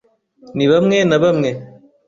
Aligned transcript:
ni 0.55 0.65
bamwe 0.71 0.97
na 1.09 1.17
bamwe 1.23 1.49